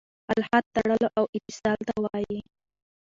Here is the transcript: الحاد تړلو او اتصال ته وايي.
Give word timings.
الحاد 0.37 0.63
تړلو 0.75 1.07
او 1.17 1.23
اتصال 1.35 1.79
ته 1.87 1.93
وايي. 2.03 2.39